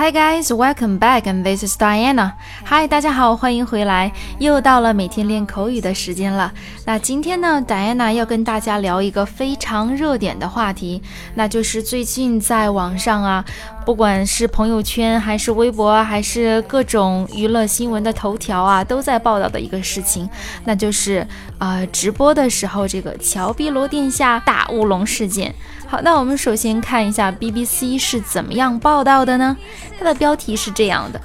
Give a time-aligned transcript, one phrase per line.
[0.00, 2.32] Hi guys, welcome back, and this is Diana.
[2.64, 6.50] Hi，大家好，欢迎回来，又到了每天练口语的时间了。
[6.86, 11.02] 那今天呢，Diana 要跟大家聊一个非常热点的话题，
[11.34, 13.44] 那就是最近在网上啊，
[13.84, 20.26] 不管是朋友圈，还是微博，还是各种娱乐新闻的头条啊，都在报道的一个事情，
[20.64, 21.28] 那就是
[21.58, 25.54] 呃直播的时候这个乔碧罗殿下大乌龙事件。
[25.89, 29.55] 好，那我们首先看一下 BBC 是怎么样报道的呢？
[29.99, 31.21] 它的标题是这样的：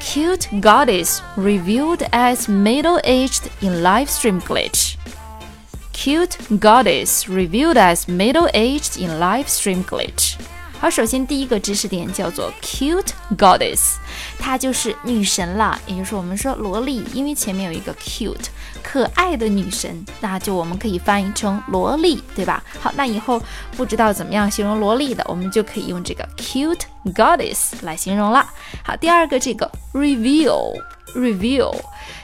[0.00, 10.33] Cute goddess revealed as middle-aged in livestream glitch。Cute goddess revealed as middle-aged in livestream glitch。
[10.77, 13.95] 好，首先第一个知识点叫做 cute goddess，
[14.37, 18.45] 它就是女神了，也就是我们说萝莉，因为前面有一个 cute，
[18.83, 22.63] 可爱的女神，那就我们可以翻译成萝莉，对吧？
[22.79, 23.41] 好，那以后
[23.75, 26.81] 不知道怎么样形容萝莉的，我们就可以用这个 cute
[27.15, 28.47] goddess 来形容了。
[28.83, 31.75] 好，第二个这个 reveal，reveal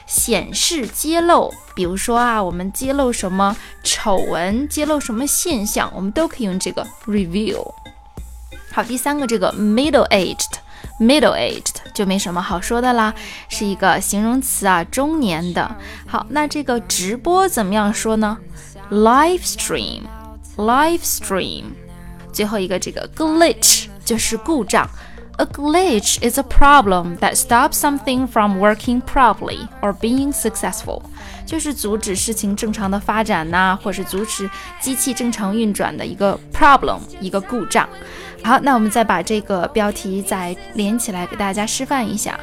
[0.06, 7.72] 显示揭露，比如说啊，我们揭露什么丑闻，揭露什么现象，我们都可以用这个 reveal。
[8.72, 13.14] 好，第三个这个 middle aged，middle aged 就没什么好说的啦，
[13.48, 15.76] 是一个形容词啊，中年的。
[16.06, 18.38] 好，那这个直播怎么样说呢
[18.90, 21.64] ？live stream，live stream。
[22.32, 24.88] 最后一个这个 glitch 就是故障。
[25.41, 31.03] A glitch is a problem that stops something from working properly or being successful，
[31.45, 37.87] 就是阻止事情正常的发展呐，或是阻止机器正常运转的一个 problem，一个故障。
[38.43, 42.39] 好，那我们再把这个标题再连起来给大家示范一下。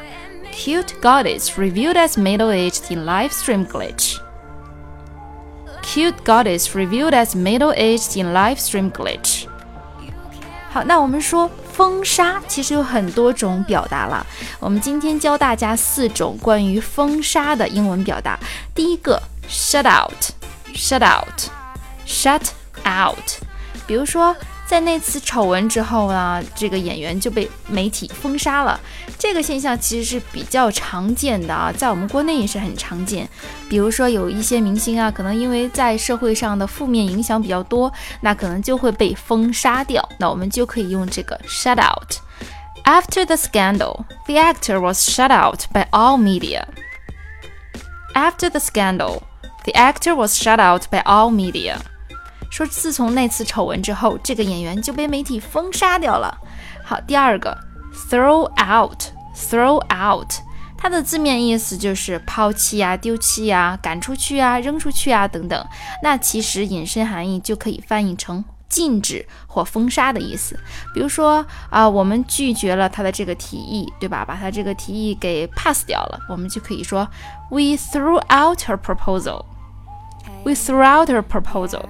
[0.53, 4.17] Cute goddess reviewed as middle-aged in live stream glitch.
[5.81, 9.47] Cute goddess reviewed as middle-aged in live stream glitch.
[10.71, 11.49] 好，那我们说
[11.80, 14.26] 风沙其实有很多种表达了。
[14.58, 18.38] 我们今天教大家四种关于风沙的英文表达。
[18.74, 19.18] 第一个
[19.48, 22.50] ，shut out，shut out，shut
[22.84, 23.16] out。
[23.86, 24.36] 比如说。
[24.70, 28.78] 在那次丑闻之后呢，这个演员就被媒体封杀了。
[29.18, 33.28] 这个现象其实是比较常见的啊，在我们国内也是很常见。
[33.68, 40.08] 比如说有一些明星啊，可能因为在社会上的负面影响比较多，那可能就会被封杀掉。
[40.20, 42.18] 那我们就可以用这个 shut out。
[42.84, 46.66] After the scandal, the actor was shut out by all media.
[48.14, 49.22] After the scandal,
[49.64, 51.78] the actor was shut out by all media.
[52.50, 56.36] 说自从那次丑闻之后，这个演员就被媒体封杀掉了。
[56.84, 57.56] 好，第二个
[58.10, 60.32] ，throw out，throw out，
[60.76, 65.64] 它的字面意思就是抛弃啊、丢弃啊、赶出去啊、扔出去啊等等。
[66.02, 70.58] 那其实引申含义就可以翻译成禁止或封杀的意思。
[70.92, 74.24] 比如说啊，我们拒绝了他的这个提议，对吧？
[74.24, 77.08] 把他这个提议给 pass 掉了，我们就可以说
[77.50, 79.44] we threw out her proposal。
[80.44, 81.84] We threw out her proposal。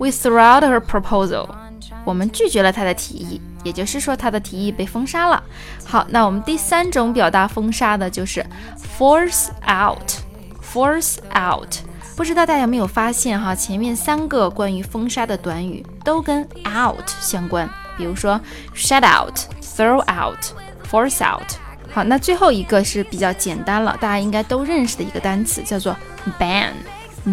[0.00, 1.46] We threw out her proposal。
[2.06, 5.42] 我们拒绝了她的提议，也就是说她的提议被封杀了。
[5.84, 8.42] 好，那我们第三种表达封杀的就是
[8.98, 10.10] force out。
[10.64, 11.76] force out。
[12.16, 17.68] 不知道大家有没有发现哈，前面三个关于封杀的短语都跟 out 相关，
[17.98, 18.40] 比如说
[18.74, 20.38] shut out、throw out、
[20.90, 21.52] force out。
[21.92, 25.94] 好，那最后一个是比较简单了，大家应该都认识的一个单词，叫做
[26.38, 26.72] ban。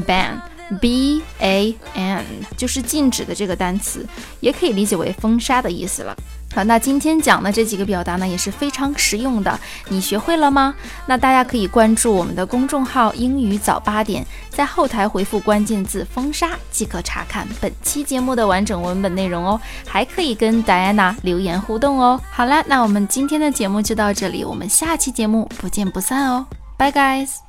[0.05, 0.41] ban。
[0.81, 1.73] b a
[2.19, 4.05] n 就是禁止的这个单词，
[4.39, 6.15] 也可以理解为封杀的意思了。
[6.55, 9.59] 好，那今天讲的这几个表达呢，也是非常实用的。
[9.89, 10.73] 你学会了吗？
[11.05, 19.59] 那大家可以关注我们的公众号“英语早八点”，在后台回复关键字“封杀”即可查看本期节目的完整文本内容哦。
[19.85, 22.19] 还可以跟戴安娜留言互动哦。
[22.31, 26.47] 好了，那我们今天的节目就到这里，我们下期节目不见不散哦。
[26.77, 27.46] Bye guys。